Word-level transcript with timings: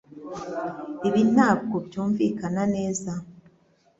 Ibi 1.07 1.21
ntabwo 1.33 1.75
byumvikana 1.87 2.63
neza 2.75 3.11